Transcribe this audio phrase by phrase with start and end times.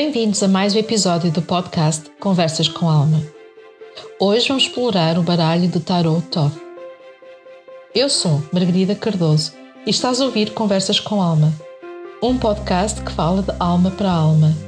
[0.00, 3.20] Bem-vindos a mais um episódio do podcast Conversas com Alma.
[4.20, 6.52] Hoje vamos explorar o baralho do Tarot Thoth.
[7.92, 9.54] Eu sou Margarida Cardoso
[9.84, 11.52] e estás a ouvir Conversas com Alma,
[12.22, 14.67] um podcast que fala de alma para alma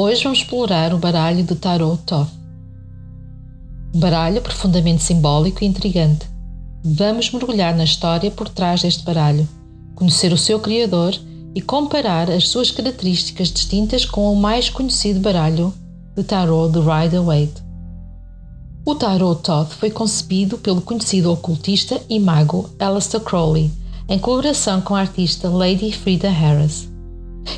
[0.00, 2.14] Hoje vamos explorar o baralho do Tarot.
[3.92, 6.24] Um baralho profundamente simbólico e intrigante.
[6.84, 9.48] Vamos mergulhar na história por trás deste baralho,
[9.96, 11.18] conhecer o seu criador
[11.52, 15.74] e comparar as suas características distintas com o mais conhecido baralho
[16.14, 17.60] de Tarot de Rider-Waite.
[18.86, 23.72] O Tarot Thoth foi concebido pelo conhecido ocultista e mago Aleister Crowley,
[24.08, 26.87] em colaboração com a artista Lady Frida Harris.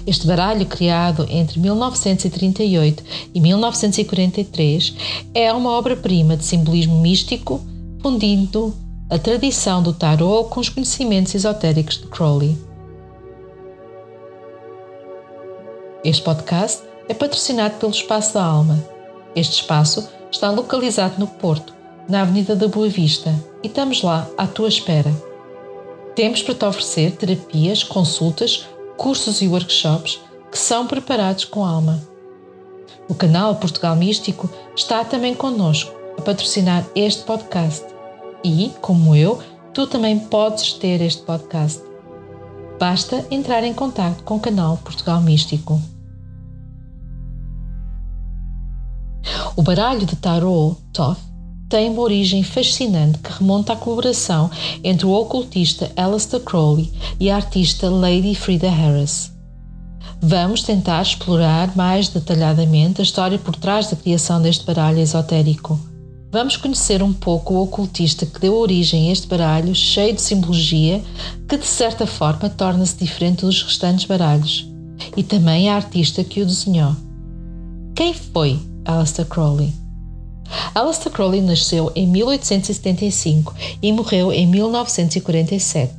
[0.07, 3.03] Este baralho, criado entre 1938
[3.35, 4.95] e 1943,
[5.35, 7.61] é uma obra-prima de simbolismo místico,
[8.01, 8.75] fundindo
[9.11, 12.57] a tradição do tarot com os conhecimentos esotéricos de Crowley.
[16.05, 18.83] Este podcast é patrocinado pelo Espaço da Alma.
[19.35, 21.75] Este espaço está localizado no Porto,
[22.09, 25.13] na Avenida da Boa Vista, e estamos lá à tua espera.
[26.15, 28.67] Temos para te oferecer terapias, consultas,
[29.01, 30.21] cursos e workshops
[30.53, 31.99] que são preparados com alma.
[33.09, 37.83] O canal Portugal Místico está também connosco a patrocinar este podcast
[38.45, 41.83] e, como eu, tu também podes ter este podcast.
[42.79, 45.81] Basta entrar em contato com o canal Portugal Místico.
[49.57, 51.30] O baralho de tarot Thoth
[51.71, 54.51] tem uma origem fascinante que remonta à colaboração
[54.83, 59.33] entre o ocultista Aleister Crowley e a artista Lady Frida Harris.
[60.21, 65.81] Vamos tentar explorar mais detalhadamente a história por trás da criação deste baralho esotérico.
[66.33, 71.01] Vamos conhecer um pouco o ocultista que deu origem a este baralho cheio de simbologia
[71.49, 74.69] que, de certa forma, torna-se diferente dos restantes baralhos,
[75.17, 76.95] e também a artista que o desenhou.
[77.95, 79.80] Quem foi Aleister Crowley?
[80.75, 85.93] Aleister Crowley nasceu em 1875 e morreu em 1947.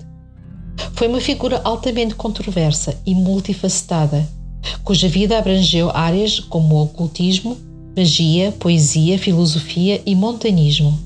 [0.94, 4.28] Foi uma figura altamente controversa e multifacetada,
[4.84, 7.58] cuja vida abrangeu áreas como o ocultismo,
[7.96, 10.98] magia, poesia, filosofia e montanismo.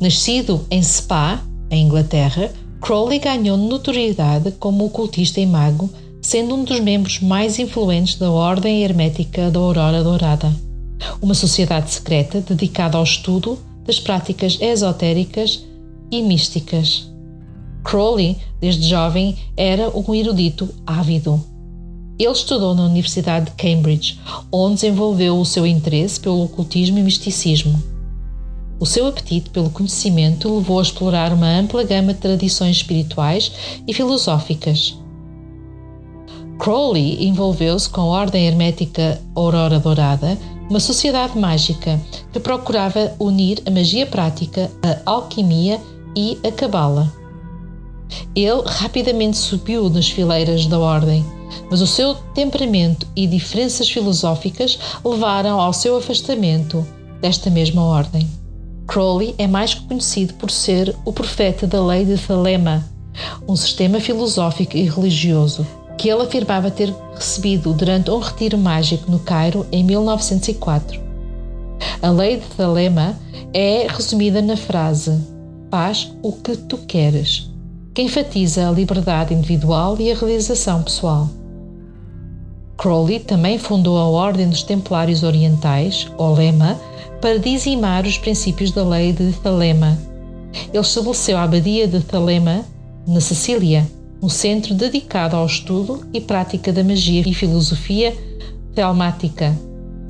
[0.00, 5.90] Nascido em Spa, em Inglaterra, Crowley ganhou notoriedade como ocultista e mago,
[6.22, 10.69] sendo um dos membros mais influentes da Ordem Hermética da Aurora Dourada
[11.20, 15.64] uma sociedade secreta dedicada ao estudo das práticas esotéricas
[16.10, 17.10] e místicas.
[17.82, 21.42] Crowley, desde jovem, era um erudito ávido.
[22.18, 24.20] Ele estudou na Universidade de Cambridge,
[24.52, 27.82] onde desenvolveu o seu interesse pelo ocultismo e misticismo.
[28.78, 33.52] O seu apetite pelo conhecimento levou a explorar uma ampla gama de tradições espirituais
[33.86, 34.98] e filosóficas.
[36.58, 40.38] Crowley envolveu-se com a Ordem Hermética Aurora Dourada
[40.70, 42.00] uma sociedade mágica
[42.32, 45.80] que procurava unir a magia prática, a alquimia
[46.16, 47.12] e a cabala.
[48.36, 51.26] Ele rapidamente subiu nas fileiras da ordem,
[51.68, 56.86] mas o seu temperamento e diferenças filosóficas levaram ao seu afastamento
[57.20, 58.28] desta mesma ordem.
[58.86, 62.84] Crowley é mais conhecido por ser o profeta da lei de Thelema,
[63.46, 65.66] um sistema filosófico e religioso
[66.00, 70.98] que ele afirmava ter recebido durante um retiro mágico no Cairo em 1904.
[72.00, 73.18] A lei de Thalema
[73.52, 75.12] é resumida na frase:
[75.70, 77.50] Faz o que tu queres,
[77.92, 81.28] que enfatiza a liberdade individual e a realização pessoal.
[82.78, 86.80] Crowley também fundou a Ordem dos Templários Orientais, ou Lema,
[87.20, 89.98] para dizimar os princípios da lei de Thalema.
[90.72, 92.64] Ele estabeleceu a Abadia de Thalema,
[93.06, 93.86] na Sicília,
[94.22, 98.16] um centro dedicado ao estudo e prática da magia e filosofia
[98.74, 99.56] telmática.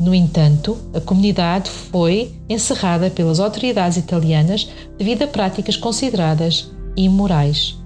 [0.00, 4.68] No entanto, a comunidade foi encerrada pelas autoridades italianas
[4.98, 7.78] devido a práticas consideradas imorais.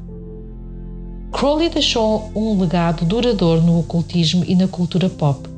[1.32, 5.48] Crowley deixou um legado duradouro no ocultismo e na cultura pop.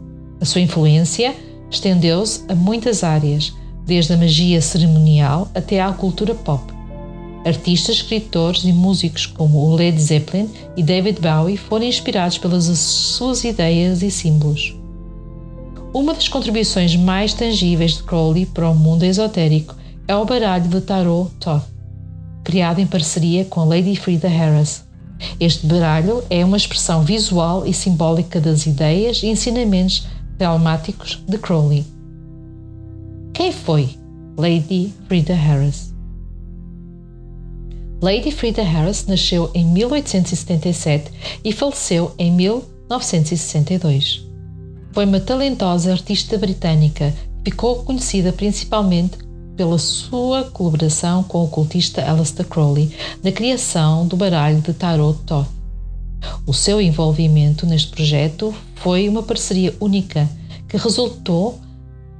[0.40, 1.34] A sua influência
[1.70, 3.54] estendeu-se a muitas áreas,
[3.84, 6.75] desde a magia cerimonial até à cultura pop.
[7.46, 14.02] Artistas, escritores e músicos como Led Zeppelin e David Bowie foram inspirados pelas suas ideias
[14.02, 14.74] e símbolos.
[15.94, 19.76] Uma das contribuições mais tangíveis de Crowley para o mundo esotérico
[20.08, 21.62] é o baralho de tarot Thoth,
[22.42, 24.84] criado em parceria com Lady Frida Harris.
[25.38, 30.04] Este baralho é uma expressão visual e simbólica das ideias e ensinamentos
[30.36, 31.86] telemáticos de Crowley.
[33.32, 33.90] Quem foi
[34.36, 35.95] Lady Frida Harris?
[38.00, 41.10] Lady Frida Harris nasceu em 1877
[41.42, 44.22] e faleceu em 1962.
[44.92, 49.18] Foi uma talentosa artista britânica que ficou conhecida principalmente
[49.56, 55.46] pela sua colaboração com o ocultista Aleister Crowley na criação do baralho de tarot Thoth.
[56.46, 60.28] O seu envolvimento neste projeto foi uma parceria única
[60.68, 61.58] que resultou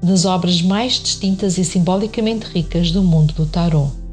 [0.02, 4.05] das obras mais distintas e simbolicamente ricas do mundo do tarot.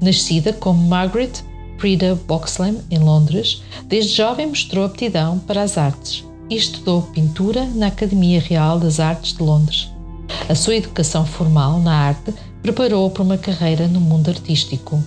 [0.00, 1.32] Nascida como Margaret
[1.78, 7.86] Frida Boxlem em Londres, desde jovem mostrou aptidão para as artes e estudou pintura na
[7.86, 9.88] Academia Real das Artes de Londres.
[10.48, 15.02] A sua educação formal na arte preparou-a para uma carreira no mundo artístico.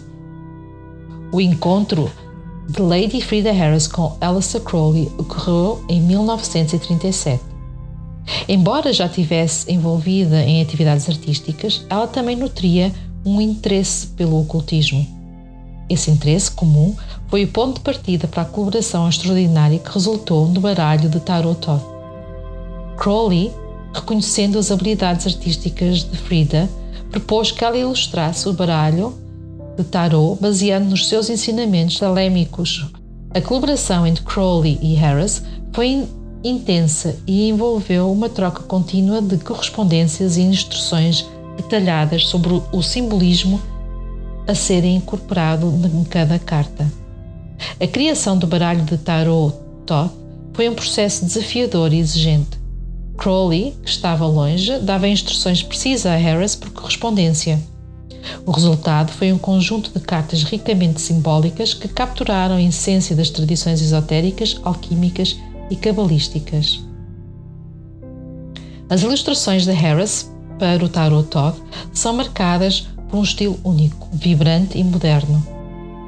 [1.32, 2.10] O encontro
[2.70, 7.44] de Lady Frida Harris com Aleister Crowley ocorreu em 1937.
[8.48, 12.94] Embora já tivesse envolvida em atividades artísticas, ela também nutria
[13.26, 15.06] um interesse pelo ocultismo.
[15.90, 16.96] Esse interesse comum
[17.28, 21.60] foi o ponto de partida para a colaboração extraordinária que resultou no baralho de Tarot
[21.60, 21.84] Thoth.
[22.98, 23.52] Crowley,
[23.94, 26.70] reconhecendo as habilidades artísticas de Frida,
[27.10, 29.14] propôs que ela ilustrasse o baralho
[29.78, 32.90] de Tarot baseado nos seus ensinamentos alémicos.
[33.34, 35.44] A colaboração entre Crowley e Harris
[35.74, 36.08] foi
[36.44, 41.26] intensa e envolveu uma troca contínua de correspondências e instruções
[41.62, 43.62] detalhadas sobre o simbolismo
[44.48, 46.92] a serem incorporado em cada carta.
[47.80, 49.56] A criação do baralho de tarot
[49.86, 50.12] Thoth
[50.54, 52.60] foi um processo desafiador e exigente.
[53.18, 57.60] Crowley, que estava longe, dava instruções precisas a Harris por correspondência.
[58.46, 63.82] O resultado foi um conjunto de cartas ricamente simbólicas que capturaram a essência das tradições
[63.82, 65.38] esotéricas, alquímicas
[65.70, 66.84] e cabalísticas.
[68.90, 70.30] As ilustrações de Harris
[70.62, 71.58] para o Tarot Todd
[71.92, 75.44] são marcadas por um estilo único, vibrante e moderno.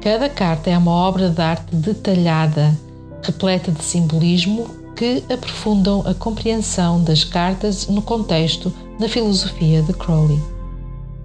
[0.00, 2.72] Cada carta é uma obra de arte detalhada,
[3.20, 10.40] repleta de simbolismo que aprofundam a compreensão das cartas no contexto da filosofia de Crowley.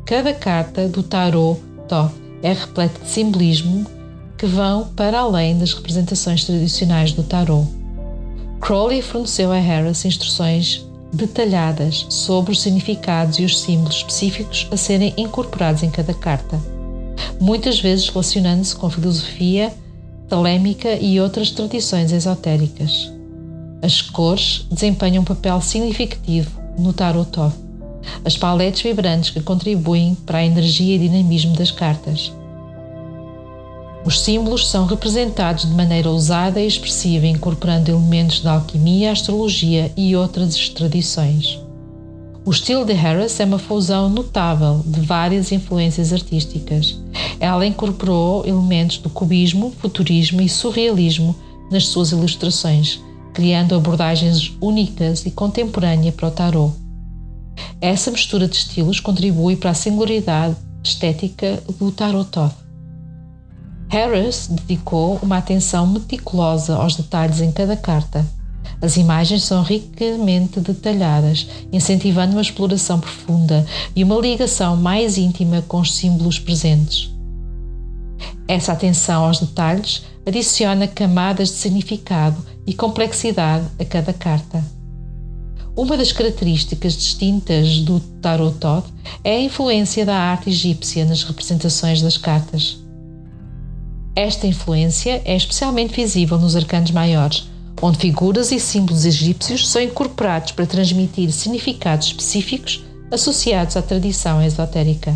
[0.06, 2.12] Cada carta do Tarot Todd
[2.42, 3.86] é repleta de simbolismo
[4.40, 7.68] que vão para além das representações tradicionais do tarot.
[8.60, 15.14] Crowley forneceu a Harris instruções detalhadas sobre os significados e os símbolos específicos a serem
[15.18, 16.60] incorporados em cada carta,
[17.40, 19.74] muitas vezes relacionando-se com filosofia
[20.28, 23.12] telêmica e outras tradições esotéricas.
[23.82, 27.32] As cores desempenham um papel significativo no Tarot
[28.24, 32.32] as paletes vibrantes que contribuem para a energia e dinamismo das cartas.
[34.10, 40.16] Os símbolos são representados de maneira ousada e expressiva, incorporando elementos da alquimia, astrologia e
[40.16, 41.60] outras tradições.
[42.44, 47.00] O estilo de Harris é uma fusão notável de várias influências artísticas.
[47.40, 51.36] Ela incorporou elementos do cubismo, futurismo e surrealismo
[51.72, 53.00] nas suas ilustrações,
[53.32, 56.74] criando abordagens únicas e contemporâneas para o tarot.
[57.80, 62.69] Essa mistura de estilos contribui para a singularidade estética do tarot Thoth.
[63.90, 68.24] Harris dedicou uma atenção meticulosa aos detalhes em cada carta.
[68.80, 73.66] As imagens são ricamente detalhadas, incentivando uma exploração profunda
[73.96, 77.12] e uma ligação mais íntima com os símbolos presentes.
[78.48, 84.64] Essa atenção aos detalhes adiciona camadas de significado e complexidade a cada carta.
[85.76, 88.86] Uma das características distintas do Tarot Thoth
[89.24, 92.78] é a influência da arte egípcia nas representações das cartas.
[94.20, 97.50] Esta influência é especialmente visível nos arcanos maiores,
[97.82, 105.16] onde figuras e símbolos egípcios são incorporados para transmitir significados específicos associados à tradição esotérica.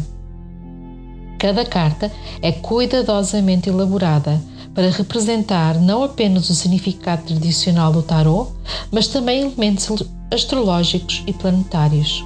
[1.38, 2.10] Cada carta
[2.42, 4.42] é cuidadosamente elaborada
[4.74, 8.54] para representar não apenas o significado tradicional do tarot,
[8.90, 12.24] mas também elementos astrológicos e planetários.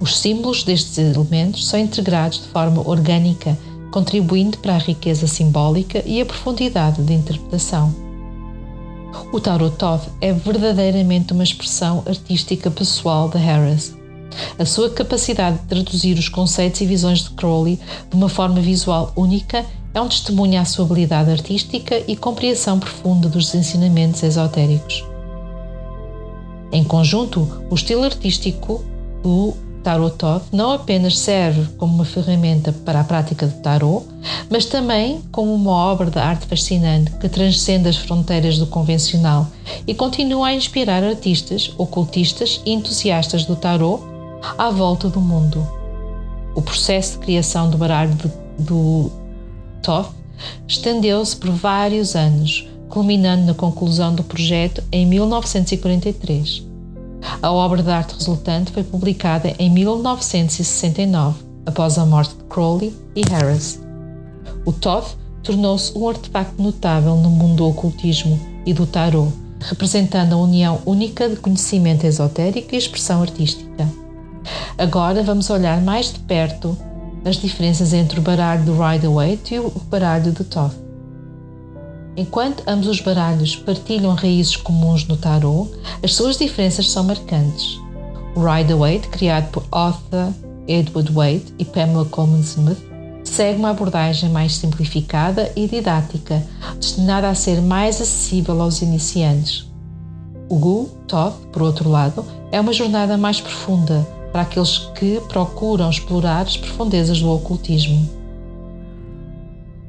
[0.00, 3.56] Os símbolos destes elementos são integrados de forma orgânica
[3.94, 7.94] contribuindo para a riqueza simbólica e a profundidade de interpretação.
[9.32, 13.96] O Tarot Thoth é verdadeiramente uma expressão artística pessoal de Harris.
[14.58, 17.78] A sua capacidade de traduzir os conceitos e visões de Crowley
[18.10, 23.28] de uma forma visual única é um testemunho à sua habilidade artística e compreensão profunda
[23.28, 25.04] dos ensinamentos esotéricos.
[26.72, 28.84] Em conjunto, o estilo artístico
[29.22, 34.06] do Tarot Todd não apenas serve como uma ferramenta para a prática do tarot,
[34.50, 39.46] mas também como uma obra de arte fascinante que transcende as fronteiras do convencional
[39.86, 44.02] e continua a inspirar artistas, ocultistas e entusiastas do tarot
[44.56, 45.66] à volta do mundo.
[46.54, 48.16] O processo de criação do baralho
[48.58, 49.12] do
[49.82, 50.14] Toth
[50.66, 56.73] estendeu-se por vários anos, culminando na conclusão do projeto em 1943.
[57.42, 63.22] A obra de arte resultante foi publicada em 1969, após a morte de Crowley e
[63.28, 63.80] Harris.
[64.64, 70.38] O Toth tornou-se um artefacto notável no mundo do ocultismo e do tarot, representando a
[70.38, 73.88] união única de conhecimento esotérico e expressão artística.
[74.76, 76.76] Agora vamos olhar mais de perto
[77.24, 80.83] as diferenças entre o baralho do Rider-Waite e o baralho do Toth.
[82.16, 85.70] Enquanto ambos os baralhos partilham raízes comuns no tarot,
[86.02, 87.80] as suas diferenças são marcantes.
[88.36, 90.32] O Rider-Waite, criado por Arthur
[90.68, 92.78] Edward Waite e Pamela Coleman Smith,
[93.24, 96.42] segue uma abordagem mais simplificada e didática,
[96.78, 99.68] destinada a ser mais acessível aos iniciantes.
[100.48, 105.90] O Gu Toth, por outro lado, é uma jornada mais profunda para aqueles que procuram
[105.90, 108.23] explorar as profundezas do ocultismo.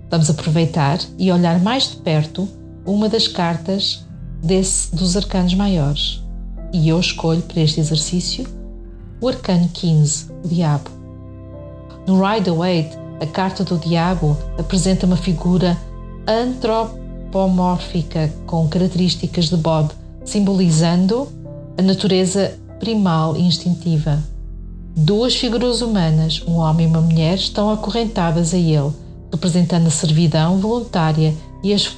[0.09, 2.47] Vamos aproveitar e olhar mais de perto
[2.85, 4.05] uma das cartas
[4.41, 6.21] desse, dos arcanos maiores.
[6.71, 8.45] E eu escolho para este exercício
[9.19, 10.89] o arcano 15, o Diabo.
[12.05, 15.77] No Rider-Waite, a carta do Diabo apresenta uma figura
[16.27, 19.91] antropomórfica com características de bode,
[20.23, 21.27] simbolizando
[21.77, 24.21] a natureza primal e instintiva.
[24.95, 28.91] Duas figuras humanas, um homem e uma mulher, estão acorrentadas a ele,
[29.35, 31.95] representando a servidão voluntária e as,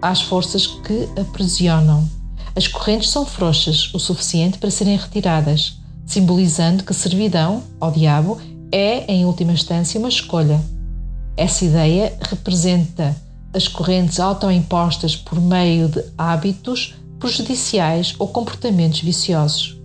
[0.00, 2.08] as forças que aprisionam.
[2.56, 8.40] As correntes são frouxas o suficiente para serem retiradas, simbolizando que servidão ao diabo
[8.72, 10.60] é, em última instância, uma escolha.
[11.36, 13.14] Essa ideia representa
[13.52, 19.78] as correntes autoimpostas por meio de hábitos prejudiciais ou comportamentos viciosos.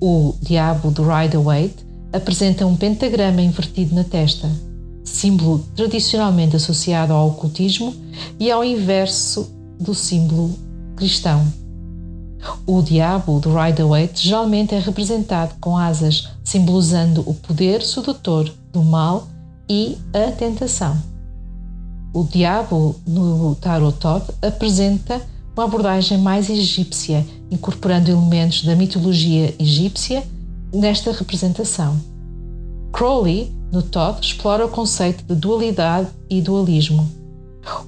[0.00, 4.50] O diabo do Rider-Waite apresenta um pentagrama invertido na testa,
[5.06, 7.94] símbolo tradicionalmente associado ao ocultismo
[8.38, 10.52] e ao inverso do símbolo
[10.96, 11.46] cristão.
[12.66, 19.26] O diabo do Rider-Waite geralmente é representado com asas, simbolizando o poder sedutor do mal
[19.68, 20.96] e a tentação.
[22.12, 25.20] O diabo no Tarot Todd apresenta
[25.56, 30.22] uma abordagem mais egípcia, incorporando elementos da mitologia egípcia
[30.72, 31.98] nesta representação.
[32.92, 37.08] Crowley, no Todd, explora o conceito de dualidade e dualismo.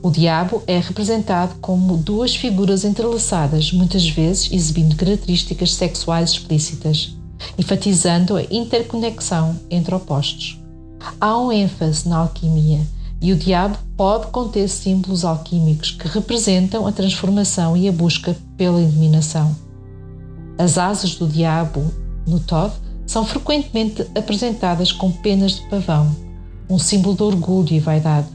[0.02, 7.16] O diabo é representado como duas figuras entrelaçadas, muitas vezes exibindo características sexuais explícitas,
[7.56, 10.61] enfatizando a interconexão entre opostos.
[11.20, 12.80] Há um ênfase na alquimia
[13.20, 18.80] e o diabo pode conter símbolos alquímicos que representam a transformação e a busca pela
[18.80, 19.54] iluminação.
[20.56, 21.85] As asas do diabo
[22.26, 22.73] no Todd
[23.08, 26.14] são frequentemente apresentadas com penas de pavão,
[26.70, 28.28] um símbolo de orgulho e vaidade.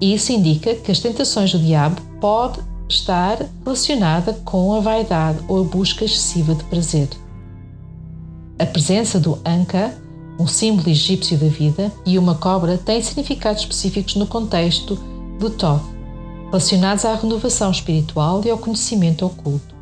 [0.00, 2.58] Isso indica que as tentações do diabo pode
[2.88, 7.08] estar relacionada com a vaidade ou a busca excessiva de prazer.
[8.58, 9.94] A presença do Anka
[10.38, 14.98] um símbolo egípcio da vida, e uma cobra têm significados específicos no contexto
[15.38, 15.82] do Thoth,
[16.46, 19.74] relacionados à renovação espiritual e ao conhecimento oculto.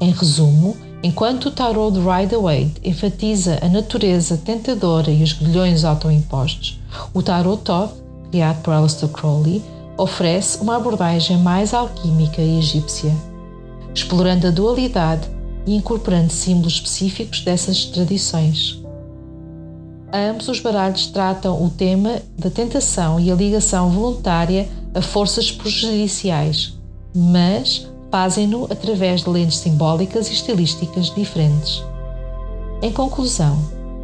[0.00, 6.78] Em resumo, enquanto o tarot de Rider-Waite enfatiza a natureza tentadora e os grilhões autoimpostos,
[7.14, 7.92] o tarot Thoth,
[8.30, 9.62] criado por Aleister Crowley,
[9.96, 13.14] oferece uma abordagem mais alquímica e egípcia,
[13.94, 15.28] explorando a dualidade
[15.66, 18.80] e incorporando símbolos específicos dessas tradições.
[20.12, 26.74] Ambos os baralhos tratam o tema da tentação e a ligação voluntária a forças prejudiciais,
[27.14, 31.82] mas fazem-no através de lentes simbólicas e estilísticas diferentes.
[32.82, 33.58] Em conclusão,